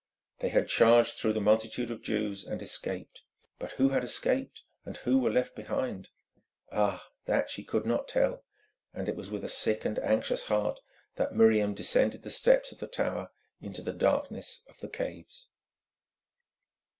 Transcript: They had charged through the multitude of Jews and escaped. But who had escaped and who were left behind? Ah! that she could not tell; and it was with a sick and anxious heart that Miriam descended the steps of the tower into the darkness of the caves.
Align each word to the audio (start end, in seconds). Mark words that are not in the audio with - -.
They 0.39 0.49
had 0.49 0.67
charged 0.67 1.17
through 1.17 1.33
the 1.33 1.41
multitude 1.41 1.91
of 1.91 2.01
Jews 2.01 2.43
and 2.43 2.59
escaped. 2.63 3.21
But 3.59 3.73
who 3.73 3.89
had 3.89 4.03
escaped 4.03 4.63
and 4.83 4.97
who 4.97 5.19
were 5.19 5.29
left 5.29 5.55
behind? 5.55 6.09
Ah! 6.71 7.05
that 7.25 7.51
she 7.51 7.63
could 7.63 7.85
not 7.85 8.07
tell; 8.07 8.43
and 8.95 9.07
it 9.07 9.15
was 9.15 9.29
with 9.29 9.43
a 9.43 9.47
sick 9.47 9.85
and 9.85 9.99
anxious 9.99 10.45
heart 10.45 10.79
that 11.17 11.35
Miriam 11.35 11.75
descended 11.75 12.23
the 12.23 12.31
steps 12.31 12.71
of 12.71 12.79
the 12.79 12.87
tower 12.87 13.29
into 13.61 13.83
the 13.83 13.93
darkness 13.93 14.63
of 14.67 14.79
the 14.79 14.89
caves. 14.89 15.49